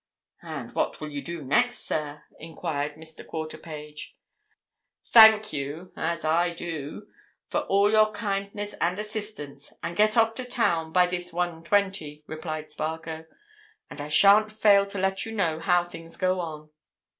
[0.41, 3.23] "And what will you do next, sir?" enquired Mr.
[3.23, 4.15] Quarterpage.
[5.05, 11.05] "Thank you—as I do—for all your kindness and assistance, and get off to town by
[11.05, 13.25] this 1.20," replied Spargo.
[13.91, 16.71] "And I shan't fail to let you know how things go on."